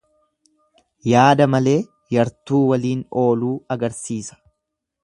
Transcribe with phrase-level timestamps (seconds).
[1.11, 1.75] Yaada malee
[2.17, 4.43] yartuu waliin ooluu agarsiisa.